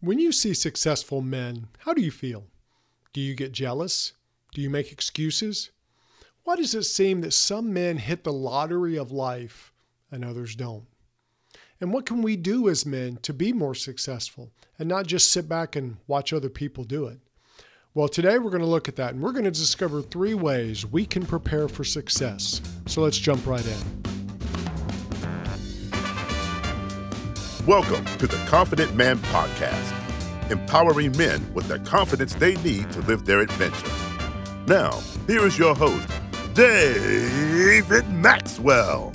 [0.00, 2.44] When you see successful men, how do you feel?
[3.12, 4.12] Do you get jealous?
[4.54, 5.70] Do you make excuses?
[6.44, 9.72] Why does it seem that some men hit the lottery of life
[10.12, 10.84] and others don't?
[11.80, 15.48] And what can we do as men to be more successful and not just sit
[15.48, 17.18] back and watch other people do it?
[17.92, 20.86] Well, today we're going to look at that and we're going to discover three ways
[20.86, 22.62] we can prepare for success.
[22.86, 24.07] So let's jump right in.
[27.68, 33.26] Welcome to the Confident Man Podcast, empowering men with the confidence they need to live
[33.26, 33.92] their adventure.
[34.66, 36.08] Now, here is your host,
[36.54, 39.12] David Maxwell.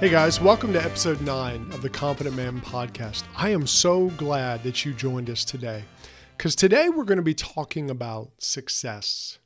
[0.00, 3.22] Hey guys, welcome to episode 9 of the Confident Man Podcast.
[3.36, 5.84] I am so glad that you joined us today
[6.36, 9.38] because today we're going to be talking about success.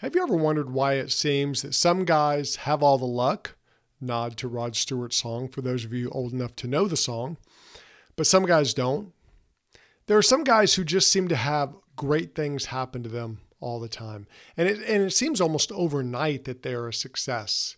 [0.00, 3.56] Have you ever wondered why it seems that some guys have all the luck?
[3.98, 7.38] Nod to Rod Stewart's song for those of you old enough to know the song.
[8.14, 9.14] But some guys don't.
[10.04, 13.80] There are some guys who just seem to have great things happen to them all
[13.80, 14.26] the time.
[14.54, 17.76] And it, and it seems almost overnight that they're a success.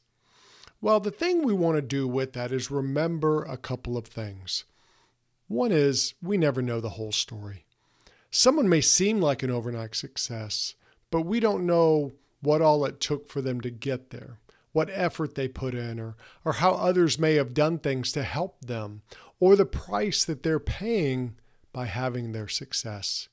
[0.80, 4.64] Well, the thing we want to do with that is remember a couple of things.
[5.47, 7.64] One is we never know the whole story.
[8.32, 10.75] Someone may seem like an overnight success,
[11.10, 14.38] but we don't know what all it took for them to get there,
[14.72, 18.60] what effort they put in, or, or how others may have done things to help
[18.60, 19.02] them,
[19.40, 21.34] or the price that they're paying
[21.72, 23.28] by having their success.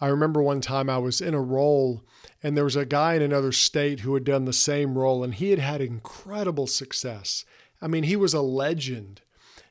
[0.00, 2.04] I remember one time I was in a role
[2.42, 5.34] and there was a guy in another state who had done the same role and
[5.34, 7.44] he had had incredible success.
[7.82, 9.22] I mean, he was a legend.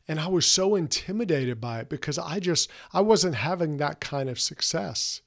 [0.10, 4.30] And I was so intimidated by it because I just I wasn't having that kind
[4.30, 5.22] of success.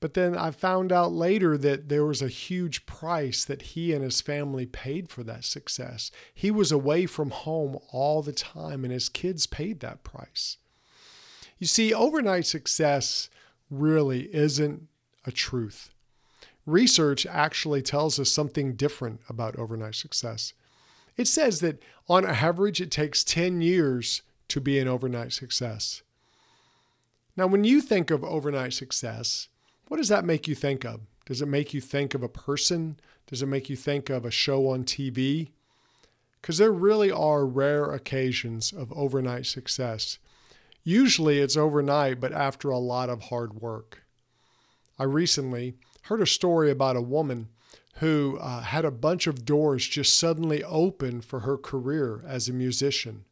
[0.00, 4.02] But then I found out later that there was a huge price that he and
[4.02, 6.10] his family paid for that success.
[6.32, 10.56] He was away from home all the time, and his kids paid that price.
[11.58, 13.28] You see, overnight success
[13.70, 14.88] really isn't
[15.26, 15.90] a truth.
[16.64, 20.54] Research actually tells us something different about overnight success.
[21.18, 26.02] It says that on average, it takes 10 years to be an overnight success.
[27.36, 29.48] Now, when you think of overnight success,
[29.90, 31.00] what does that make you think of?
[31.26, 33.00] Does it make you think of a person?
[33.26, 35.48] Does it make you think of a show on TV?
[36.40, 40.20] Because there really are rare occasions of overnight success.
[40.84, 44.04] Usually it's overnight, but after a lot of hard work.
[44.96, 47.48] I recently heard a story about a woman
[47.96, 52.52] who uh, had a bunch of doors just suddenly open for her career as a
[52.52, 53.24] musician.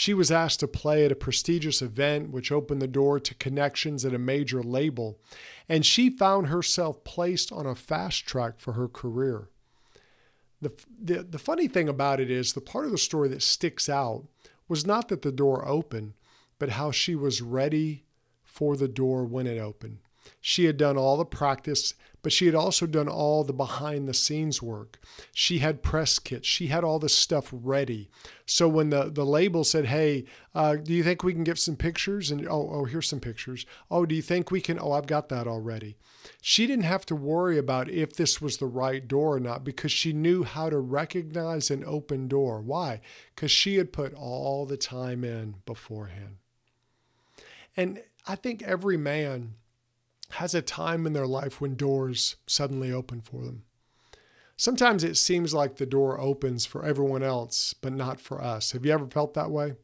[0.00, 4.02] She was asked to play at a prestigious event, which opened the door to connections
[4.02, 5.18] at a major label,
[5.68, 9.50] and she found herself placed on a fast track for her career.
[10.62, 13.90] The, the, the funny thing about it is, the part of the story that sticks
[13.90, 14.24] out
[14.68, 16.14] was not that the door opened,
[16.58, 18.06] but how she was ready
[18.42, 19.98] for the door when it opened.
[20.40, 24.14] She had done all the practice, but she had also done all the behind the
[24.14, 24.98] scenes work.
[25.32, 26.46] She had press kits.
[26.46, 28.10] She had all this stuff ready.
[28.46, 31.76] So when the, the label said, Hey, uh, do you think we can get some
[31.76, 32.30] pictures?
[32.30, 33.64] And oh, oh, here's some pictures.
[33.90, 34.78] Oh, do you think we can?
[34.80, 35.96] Oh, I've got that already.
[36.42, 39.92] She didn't have to worry about if this was the right door or not because
[39.92, 42.60] she knew how to recognize an open door.
[42.60, 43.00] Why?
[43.34, 46.36] Because she had put all the time in beforehand.
[47.76, 49.54] And I think every man
[50.30, 53.64] has a time in their life when doors suddenly open for them.
[54.56, 58.72] Sometimes it seems like the door opens for everyone else, but not for us.
[58.72, 59.74] Have you ever felt that way?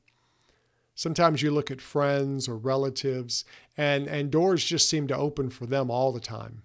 [0.95, 3.45] Sometimes you look at friends or relatives,
[3.77, 6.63] and, and doors just seem to open for them all the time.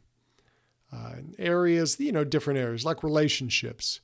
[0.94, 4.02] Uh, areas, you know, different areas like relationships.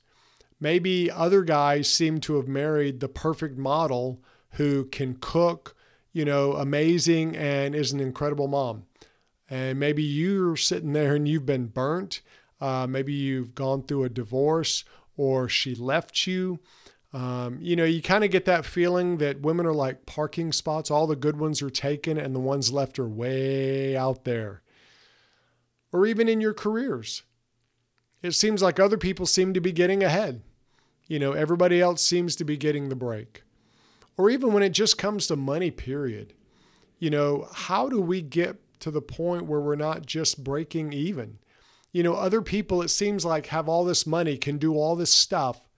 [0.58, 4.22] Maybe other guys seem to have married the perfect model
[4.52, 5.76] who can cook,
[6.12, 8.84] you know, amazing and is an incredible mom
[9.50, 12.20] and maybe you're sitting there and you've been burnt.
[12.60, 14.84] Uh, maybe you've gone through a divorce
[15.16, 16.58] or she left you.
[17.12, 20.90] Um, you know, you kind of get that feeling that women are like parking spots.
[20.90, 24.62] All the good ones are taken and the ones left are way out there.
[25.92, 27.22] Or even in your careers.
[28.22, 30.42] It seems like other people seem to be getting ahead.
[31.06, 33.42] You know, everybody else seems to be getting the break.
[34.18, 36.34] Or even when it just comes to money, period.
[36.98, 41.38] You know, how do we get to the point where we're not just breaking even.
[41.92, 45.12] You know, other people, it seems like, have all this money, can do all this
[45.12, 45.68] stuff.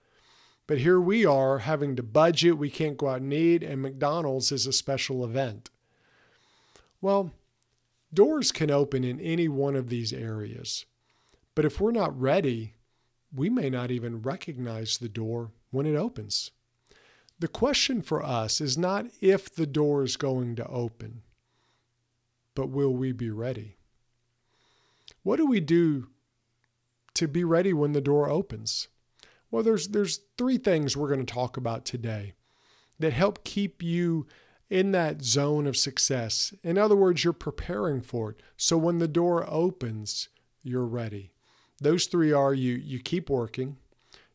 [0.67, 4.51] But here we are having to budget, we can't go out and eat, and McDonald's
[4.51, 5.69] is a special event.
[7.01, 7.31] Well,
[8.13, 10.85] doors can open in any one of these areas.
[11.55, 12.75] But if we're not ready,
[13.33, 16.51] we may not even recognize the door when it opens.
[17.39, 21.23] The question for us is not if the door is going to open,
[22.55, 23.77] but will we be ready?
[25.23, 26.07] What do we do
[27.13, 28.87] to be ready when the door opens?
[29.49, 32.33] Well, there's there's three things we're going to talk about today
[32.99, 34.27] that help keep you
[34.69, 36.53] in that zone of success.
[36.63, 38.41] In other words, you're preparing for it.
[38.55, 40.29] So when the door opens,
[40.63, 41.31] you're ready.
[41.79, 43.77] Those three are you you keep working,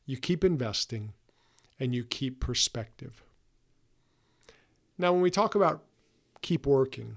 [0.04, 1.12] you keep investing,
[1.80, 3.22] and you keep perspective.
[4.98, 5.82] Now, when we talk about
[6.42, 7.16] keep working,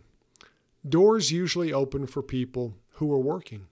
[0.88, 3.68] doors usually open for people who are working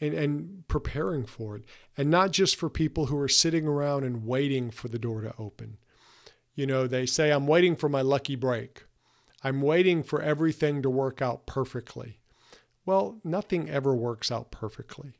[0.00, 1.64] and, and preparing for it,
[1.96, 5.34] and not just for people who are sitting around and waiting for the door to
[5.38, 5.78] open.
[6.54, 8.84] You know, they say, I'm waiting for my lucky break.
[9.42, 12.18] I'm waiting for everything to work out perfectly.
[12.84, 15.18] Well, nothing ever works out perfectly.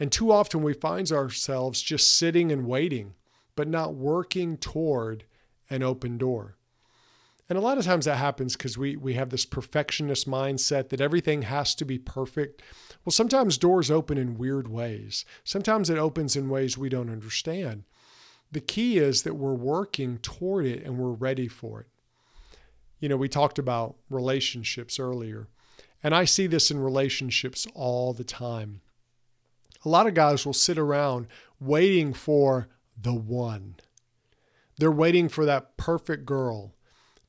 [0.00, 3.14] And too often we find ourselves just sitting and waiting,
[3.56, 5.24] but not working toward
[5.70, 6.57] an open door.
[7.48, 11.00] And a lot of times that happens because we, we have this perfectionist mindset that
[11.00, 12.62] everything has to be perfect.
[13.04, 15.24] Well, sometimes doors open in weird ways.
[15.44, 17.84] Sometimes it opens in ways we don't understand.
[18.52, 21.86] The key is that we're working toward it and we're ready for it.
[22.98, 25.48] You know, we talked about relationships earlier,
[26.02, 28.80] and I see this in relationships all the time.
[29.84, 31.28] A lot of guys will sit around
[31.60, 32.68] waiting for
[33.00, 33.76] the one.
[34.78, 36.74] They're waiting for that perfect girl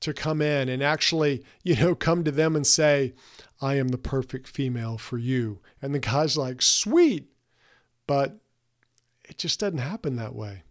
[0.02, 3.14] to come in and actually, you know, come to them and say,
[3.62, 5.60] I am the perfect female for you.
[5.82, 7.30] And the guy's like, sweet.
[8.08, 8.40] But
[9.28, 10.64] it just doesn't happen that way.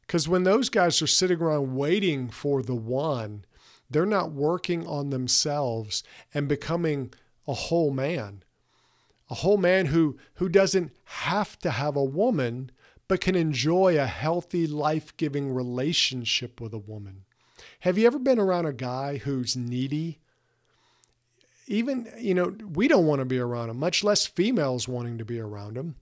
[0.00, 3.44] Because when those guys are sitting around waiting for the one,
[3.90, 6.02] they're not working on themselves
[6.32, 7.12] and becoming
[7.46, 8.42] a whole man.
[9.28, 12.70] A whole man who, who doesn't have to have a woman,
[13.08, 17.24] but can enjoy a healthy, life giving relationship with a woman.
[17.80, 20.18] Have you ever been around a guy who's needy?
[21.66, 25.24] Even, you know, we don't want to be around him, much less females wanting to
[25.24, 25.96] be around him.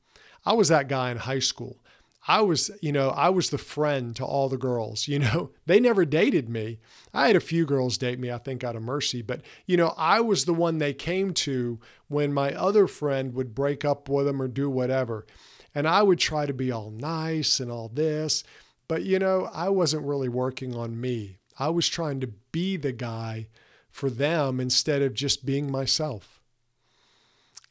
[0.45, 1.79] I was that guy in high school.
[2.27, 5.09] I was, you know, I was the friend to all the girls.
[5.09, 6.79] You know, they never dated me.
[7.13, 9.95] I had a few girls date me, I think, out of mercy, but, you know,
[9.97, 11.79] I was the one they came to
[12.09, 15.27] when my other friend would break up with them or do whatever.
[15.75, 18.45] And I would try to be all nice and all this.
[18.87, 21.39] But, you know, I wasn't really working on me.
[21.59, 23.49] I was trying to be the guy
[23.91, 26.41] for them instead of just being myself.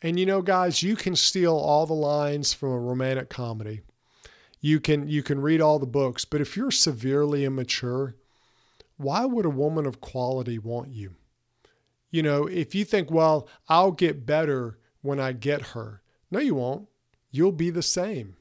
[0.02, 3.82] And you know, guys, you can steal all the lines from a romantic comedy.
[4.60, 8.16] You can you can read all the books, but if you're severely immature,
[8.98, 11.16] why would a woman of quality want you?
[12.12, 16.02] You know, if you think, well, I'll get better when I get her.
[16.30, 16.88] No, you won't.
[17.32, 18.36] You'll be the same.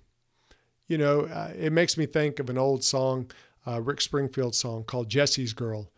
[0.87, 3.31] You know, uh, it makes me think of an old song
[3.67, 5.91] uh, Rick Springfield song called Jesse's Girl.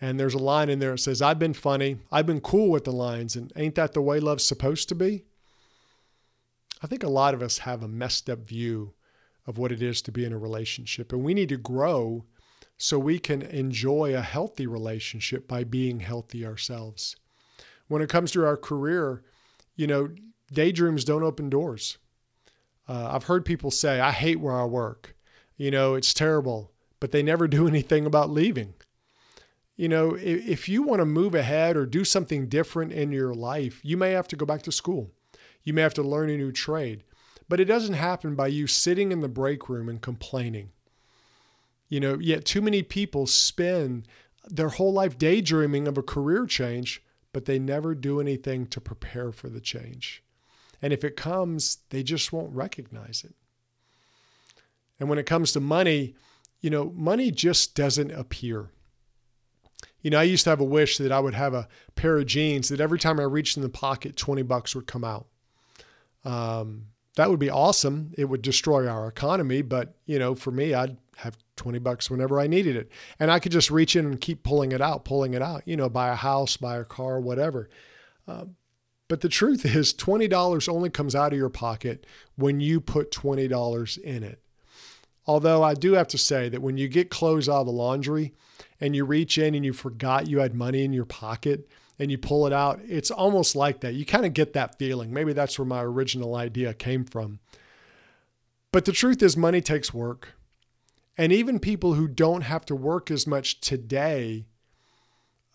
[0.00, 1.98] And there's a line in there that says, I've been funny.
[2.12, 3.36] I've been cool with the lines.
[3.36, 5.24] And ain't that the way love's supposed to be?
[6.82, 8.92] I think a lot of us have a messed up view
[9.46, 11.12] of what it is to be in a relationship.
[11.12, 12.24] And we need to grow
[12.76, 17.16] so we can enjoy a healthy relationship by being healthy ourselves.
[17.88, 19.22] When it comes to our career,
[19.76, 20.10] you know,
[20.52, 21.98] daydreams don't open doors.
[22.88, 25.14] Uh, I've heard people say, I hate where I work.
[25.56, 26.73] You know, it's terrible
[27.04, 28.72] but they never do anything about leaving.
[29.76, 33.78] You know, if you want to move ahead or do something different in your life,
[33.82, 35.10] you may have to go back to school.
[35.64, 37.04] You may have to learn a new trade.
[37.46, 40.70] But it doesn't happen by you sitting in the break room and complaining.
[41.90, 44.08] You know, yet too many people spend
[44.48, 47.02] their whole life daydreaming of a career change,
[47.34, 50.24] but they never do anything to prepare for the change.
[50.80, 53.34] And if it comes, they just won't recognize it.
[54.98, 56.14] And when it comes to money,
[56.64, 58.70] you know, money just doesn't appear.
[60.00, 62.24] You know, I used to have a wish that I would have a pair of
[62.24, 65.26] jeans that every time I reached in the pocket, 20 bucks would come out.
[66.24, 68.14] Um, that would be awesome.
[68.16, 72.40] It would destroy our economy, but you know, for me, I'd have 20 bucks whenever
[72.40, 72.90] I needed it.
[73.20, 75.76] And I could just reach in and keep pulling it out, pulling it out, you
[75.76, 77.68] know, buy a house, buy a car, whatever.
[78.26, 78.46] Uh,
[79.08, 82.06] but the truth is, $20 only comes out of your pocket
[82.36, 84.40] when you put $20 in it.
[85.26, 88.34] Although I do have to say that when you get clothes out of the laundry
[88.80, 92.18] and you reach in and you forgot you had money in your pocket and you
[92.18, 93.94] pull it out, it's almost like that.
[93.94, 95.12] You kind of get that feeling.
[95.12, 97.38] Maybe that's where my original idea came from.
[98.72, 100.34] But the truth is, money takes work.
[101.16, 104.46] And even people who don't have to work as much today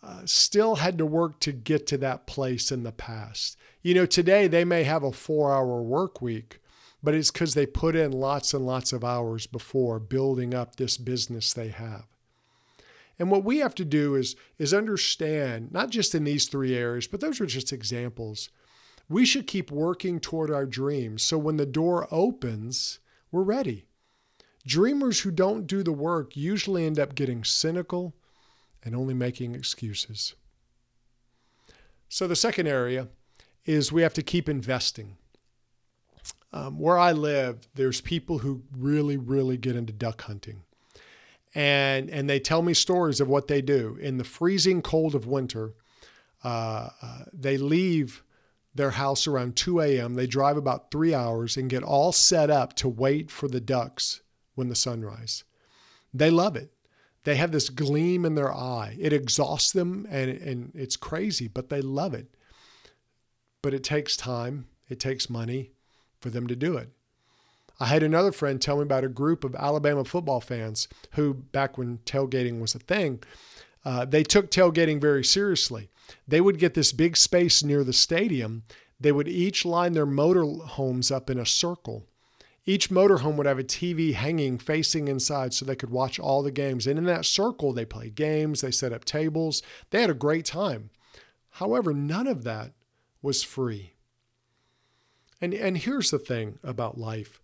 [0.01, 3.57] uh, still had to work to get to that place in the past.
[3.81, 6.58] You know, today they may have a four hour work week,
[7.01, 10.97] but it's because they put in lots and lots of hours before building up this
[10.97, 12.05] business they have.
[13.17, 17.07] And what we have to do is, is understand, not just in these three areas,
[17.07, 18.49] but those are just examples.
[19.09, 22.99] We should keep working toward our dreams so when the door opens,
[23.31, 23.85] we're ready.
[24.65, 28.15] Dreamers who don't do the work usually end up getting cynical
[28.83, 30.35] and only making excuses.
[32.07, 33.07] So, the second area
[33.65, 35.17] is we have to keep investing.
[36.51, 40.63] Um, where I live, there's people who really, really get into duck hunting.
[41.53, 43.97] And, and they tell me stories of what they do.
[44.01, 45.73] In the freezing cold of winter,
[46.43, 48.23] uh, uh, they leave
[48.73, 50.13] their house around 2 a.m.
[50.13, 54.21] They drive about three hours and get all set up to wait for the ducks
[54.55, 55.43] when the sunrise.
[56.13, 56.71] They love it.
[57.23, 58.95] They have this gleam in their eye.
[58.99, 62.27] It exhausts them and, and it's crazy, but they love it.
[63.61, 65.73] But it takes time, it takes money
[66.19, 66.89] for them to do it.
[67.79, 71.77] I had another friend tell me about a group of Alabama football fans who, back
[71.77, 73.23] when tailgating was a thing,
[73.85, 75.89] uh, they took tailgating very seriously.
[76.27, 78.63] They would get this big space near the stadium.
[78.99, 82.05] They would each line their motor homes up in a circle.
[82.65, 86.51] Each motorhome would have a TV hanging facing inside so they could watch all the
[86.51, 86.85] games.
[86.85, 90.45] And in that circle, they played games, they set up tables, they had a great
[90.45, 90.89] time.
[91.51, 92.73] However, none of that
[93.21, 93.93] was free.
[95.41, 97.39] And, and here's the thing about life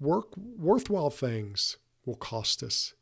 [0.00, 2.94] work, worthwhile things will cost us.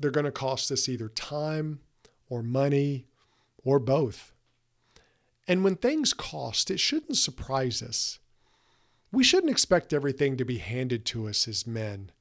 [0.00, 1.80] They're going to cost us either time
[2.28, 3.06] or money
[3.64, 4.32] or both.
[5.46, 8.18] And when things cost, it shouldn't surprise us.
[9.12, 12.12] We shouldn't expect everything to be handed to us as men.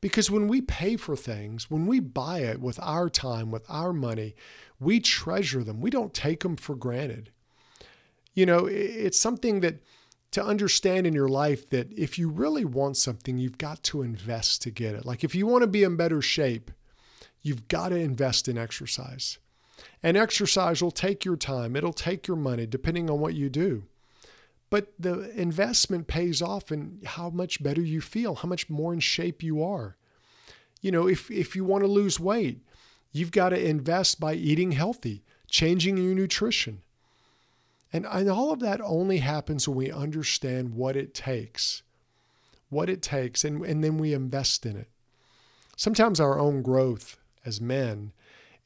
[0.00, 3.92] Because when we pay for things, when we buy it with our time, with our
[3.92, 4.34] money,
[4.80, 5.80] we treasure them.
[5.80, 7.30] We don't take them for granted.
[8.36, 9.80] You know, it's something that
[10.32, 14.60] to understand in your life that if you really want something, you've got to invest
[14.62, 15.06] to get it.
[15.06, 16.70] Like if you want to be in better shape,
[17.40, 19.38] you've got to invest in exercise.
[20.02, 23.84] And exercise will take your time, it'll take your money, depending on what you do.
[24.68, 29.00] But the investment pays off in how much better you feel, how much more in
[29.00, 29.96] shape you are.
[30.82, 32.60] You know, if, if you want to lose weight,
[33.12, 36.82] you've got to invest by eating healthy, changing your nutrition.
[37.92, 41.82] And, and all of that only happens when we understand what it takes,
[42.68, 44.88] what it takes, and, and then we invest in it.
[45.76, 48.12] Sometimes our own growth as men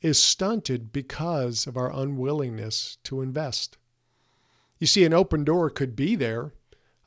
[0.00, 3.76] is stunted because of our unwillingness to invest.
[4.78, 6.52] You see, an open door could be there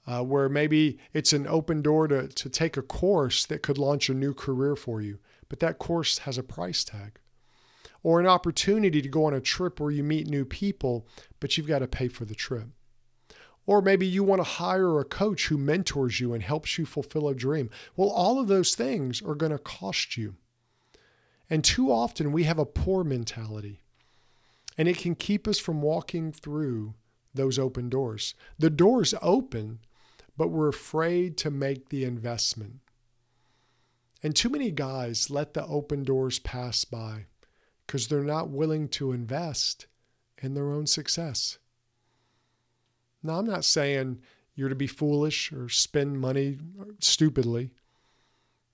[0.06, 4.10] uh, where maybe it's an open door to, to take a course that could launch
[4.10, 5.18] a new career for you,
[5.50, 7.20] but that course has a price tag.
[8.04, 11.08] Or an opportunity to go on a trip where you meet new people,
[11.40, 12.68] but you've got to pay for the trip.
[13.66, 17.30] Or maybe you want to hire a coach who mentors you and helps you fulfill
[17.30, 17.70] a dream.
[17.96, 20.36] Well, all of those things are going to cost you.
[21.50, 23.80] And too often we have a poor mentality,
[24.78, 26.96] and it can keep us from walking through
[27.34, 28.36] those open doors.
[28.58, 29.80] The doors open,
[30.36, 32.80] but we're afraid to make the investment.
[34.22, 37.26] And too many guys let the open doors pass by
[37.86, 39.88] because they're not willing to invest
[40.42, 41.58] in their own success.
[43.22, 44.20] Now, I'm not saying
[44.56, 46.58] you're to be foolish or spend money
[47.00, 47.72] stupidly,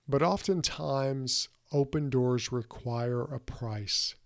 [0.08, 4.16] but oftentimes open doors require a price.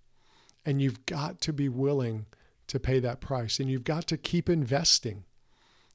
[0.65, 2.25] And you've got to be willing
[2.69, 3.61] to pay that price.
[3.61, 5.25] And you've got to keep investing.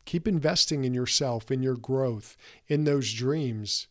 [0.06, 3.88] Keep investing in yourself, in your growth, in those dreams,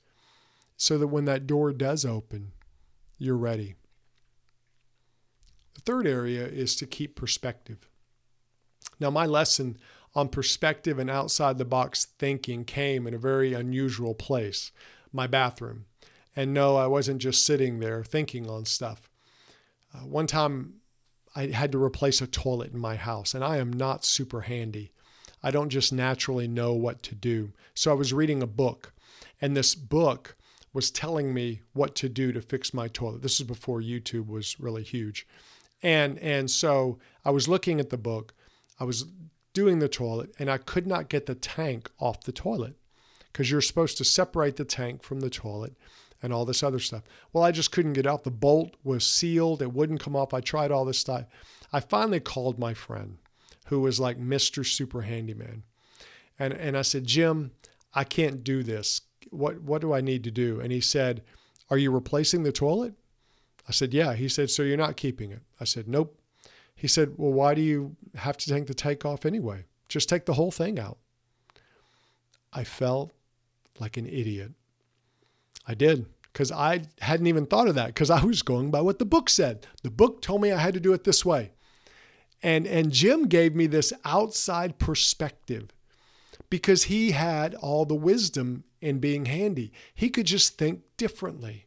[0.77, 2.53] so that when that door does open,
[3.19, 3.75] you're ready.
[5.79, 7.89] The third area is to keep perspective.
[8.99, 9.79] Now, my lesson
[10.13, 14.73] on perspective and outside the box thinking came in a very unusual place
[15.13, 15.85] my bathroom.
[16.35, 19.09] And no, I wasn't just sitting there thinking on stuff.
[19.95, 20.81] Uh, one time
[21.37, 24.91] I had to replace a toilet in my house, and I am not super handy.
[25.45, 27.53] I don't just naturally know what to do.
[27.75, 28.93] So I was reading a book,
[29.41, 30.37] and this book
[30.73, 33.23] was telling me what to do to fix my toilet.
[33.23, 35.25] This is before YouTube was really huge.
[35.83, 38.35] And and so I was looking at the book.
[38.81, 39.07] I was
[39.53, 42.77] doing the toilet and I could not get the tank off the toilet
[43.33, 45.77] because you're supposed to separate the tank from the toilet
[46.23, 47.03] and all this other stuff.
[47.33, 48.25] Well, I just couldn't get off.
[48.25, 50.35] The bolt was sealed, it wouldn't come off.
[50.35, 51.25] I tried all this stuff.
[51.73, 53.19] I finally called my friend
[53.67, 54.65] who was like Mr.
[54.65, 55.63] Super Handyman.
[56.39, 57.53] And, and I said, Jim,
[57.95, 59.03] I can't do this.
[59.31, 60.61] What, what do I need to do?
[60.61, 61.23] And he said,
[61.71, 62.95] Are you replacing the toilet?
[63.69, 64.15] I said, Yeah.
[64.15, 65.43] He said, So you're not keeping it?
[65.61, 66.19] I said, Nope.
[66.75, 69.65] He said, Well, why do you have to take the take off anyway?
[69.89, 70.99] Just take the whole thing out.
[72.53, 73.13] I felt
[73.79, 74.53] like an idiot.
[75.67, 78.99] I did because I hadn't even thought of that because I was going by what
[78.99, 79.67] the book said.
[79.83, 81.53] The book told me I had to do it this way.
[82.43, 85.71] And, and Jim gave me this outside perspective
[86.51, 89.73] because he had all the wisdom in being handy.
[89.95, 91.67] He could just think differently.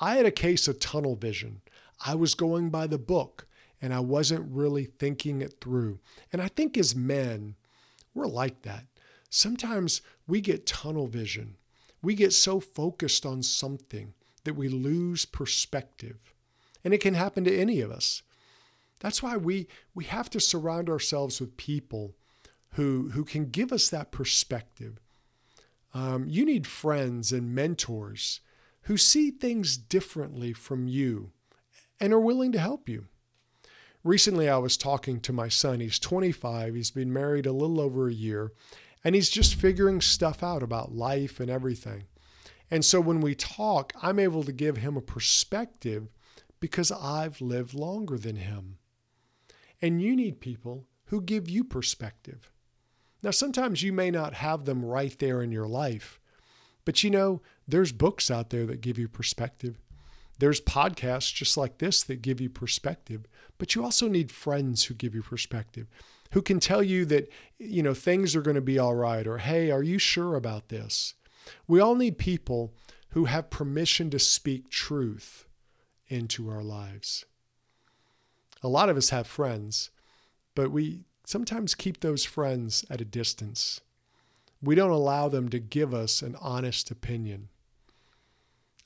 [0.00, 1.60] I had a case of tunnel vision.
[2.04, 3.46] I was going by the book
[3.82, 6.00] and I wasn't really thinking it through.
[6.32, 7.54] And I think as men,
[8.14, 8.84] we're like that.
[9.28, 11.56] Sometimes we get tunnel vision.
[12.02, 14.14] We get so focused on something
[14.44, 16.16] that we lose perspective.
[16.82, 18.22] And it can happen to any of us.
[19.00, 22.14] That's why we, we have to surround ourselves with people
[22.72, 24.98] who, who can give us that perspective.
[25.92, 28.40] Um, you need friends and mentors
[28.82, 31.32] who see things differently from you
[32.00, 33.06] and are willing to help you.
[34.02, 35.80] Recently, I was talking to my son.
[35.80, 38.52] He's 25, he's been married a little over a year,
[39.04, 42.04] and he's just figuring stuff out about life and everything.
[42.70, 46.08] And so when we talk, I'm able to give him a perspective
[46.60, 48.78] because I've lived longer than him.
[49.82, 52.52] And you need people who give you perspective.
[53.22, 56.19] Now, sometimes you may not have them right there in your life,
[56.90, 59.78] but you know, there's books out there that give you perspective.
[60.40, 63.28] There's podcasts just like this that give you perspective,
[63.58, 65.86] but you also need friends who give you perspective,
[66.32, 67.30] who can tell you that,
[67.60, 70.68] you know, things are going to be all right, or hey, are you sure about
[70.68, 71.14] this?
[71.68, 72.74] We all need people
[73.10, 75.46] who have permission to speak truth
[76.08, 77.24] into our lives.
[78.64, 79.90] A lot of us have friends,
[80.56, 83.80] but we sometimes keep those friends at a distance.
[84.62, 87.48] We don't allow them to give us an honest opinion.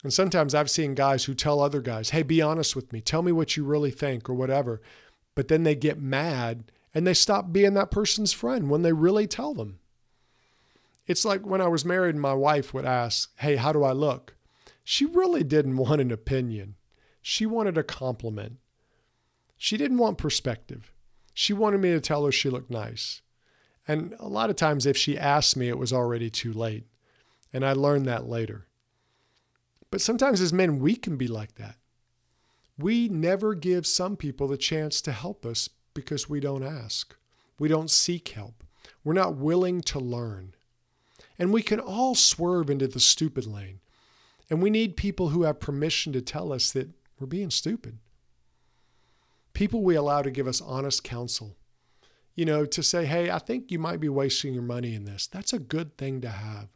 [0.03, 3.01] And sometimes I've seen guys who tell other guys, hey, be honest with me.
[3.01, 4.81] Tell me what you really think or whatever.
[5.33, 9.27] But then they get mad and they stop being that person's friend when they really
[9.27, 9.79] tell them.
[11.07, 14.35] It's like when I was married my wife would ask, hey, how do I look?
[14.83, 16.75] She really didn't want an opinion.
[17.21, 18.57] She wanted a compliment.
[19.57, 20.93] She didn't want perspective.
[21.33, 23.21] She wanted me to tell her she looked nice.
[23.87, 26.85] And a lot of times, if she asked me, it was already too late.
[27.53, 28.65] And I learned that later.
[29.91, 31.77] But sometimes, as men, we can be like that.
[32.77, 37.15] We never give some people the chance to help us because we don't ask.
[37.57, 38.63] We don't seek help.
[39.03, 40.55] We're not willing to learn.
[41.39, 43.79] And we can all swerve into the stupid lane.
[44.49, 47.99] And we need people who have permission to tell us that we're being stupid.
[49.53, 51.55] People we allow to give us honest counsel
[52.35, 55.27] you know, to say, hey, I think you might be wasting your money in this.
[55.27, 56.67] That's a good thing to have.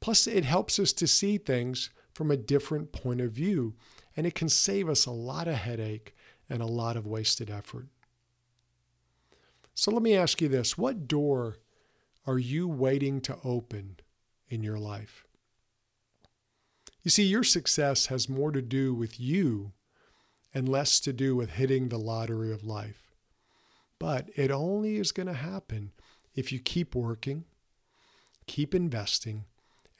[0.00, 3.74] Plus, it helps us to see things from a different point of view,
[4.16, 6.14] and it can save us a lot of headache
[6.48, 7.88] and a lot of wasted effort.
[9.74, 11.56] So let me ask you this what door
[12.26, 13.96] are you waiting to open
[14.48, 15.24] in your life?
[17.02, 19.72] You see, your success has more to do with you
[20.52, 23.09] and less to do with hitting the lottery of life.
[24.00, 25.92] But it only is going to happen
[26.34, 27.44] if you keep working,
[28.46, 29.44] keep investing,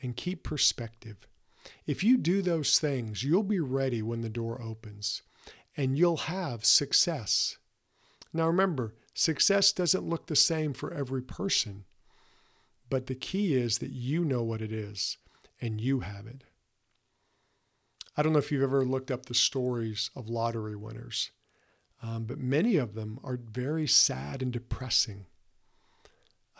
[0.02, 1.28] and keep perspective.
[1.86, 5.22] If you do those things, you'll be ready when the door opens
[5.76, 7.58] and you'll have success.
[8.32, 11.84] Now remember, success doesn't look the same for every person,
[12.88, 15.18] but the key is that you know what it is
[15.60, 16.44] and you have it.
[18.16, 21.30] I don't know if you've ever looked up the stories of lottery winners.
[22.02, 25.26] Um, but many of them are very sad and depressing.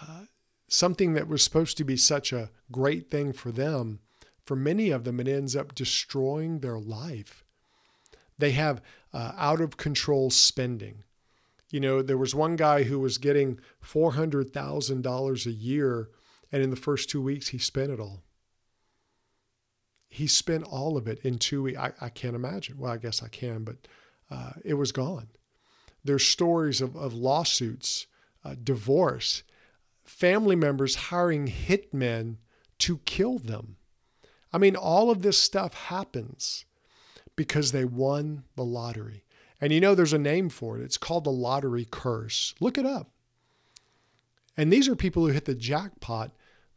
[0.00, 0.24] Uh,
[0.68, 4.00] something that was supposed to be such a great thing for them,
[4.44, 7.44] for many of them, it ends up destroying their life.
[8.38, 11.04] They have uh, out of control spending.
[11.70, 16.08] You know, there was one guy who was getting $400,000 a year,
[16.50, 18.22] and in the first two weeks, he spent it all.
[20.08, 21.78] He spent all of it in two weeks.
[21.78, 22.78] I, I can't imagine.
[22.78, 23.76] Well, I guess I can, but
[24.30, 25.28] uh, it was gone.
[26.04, 28.06] There's stories of, of lawsuits,
[28.44, 29.42] uh, divorce,
[30.04, 32.36] family members hiring hitmen
[32.78, 33.76] to kill them.
[34.52, 36.64] I mean, all of this stuff happens
[37.36, 39.24] because they won the lottery.
[39.60, 40.82] And you know, there's a name for it.
[40.82, 42.54] It's called the lottery curse.
[42.60, 43.10] Look it up.
[44.56, 46.32] And these are people who hit the jackpot,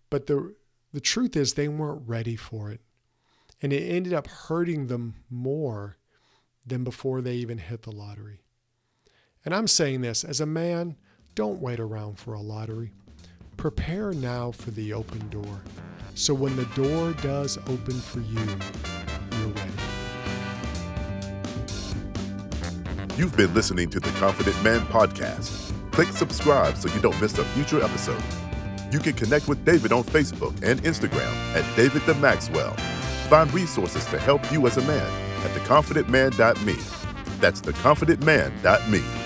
[0.09, 0.53] but the,
[0.93, 2.81] the truth is they weren't ready for it.
[3.61, 5.97] And it ended up hurting them more
[6.65, 8.41] than before they even hit the lottery.
[9.45, 10.95] And I'm saying this as a man,
[11.35, 12.93] don't wait around for a lottery.
[13.57, 15.61] Prepare now for the open door.
[16.15, 18.45] So when the door does open for you,
[19.39, 19.71] you're ready.
[23.17, 25.71] You've been listening to the Confident Man podcast.
[25.91, 28.23] Click subscribe so you don't miss a future episode.
[28.91, 32.73] You can connect with David on Facebook and Instagram at David the Maxwell.
[33.27, 36.75] Find resources to help you as a man at theconfidentman.me.
[37.39, 39.22] That's theconfidentman.me.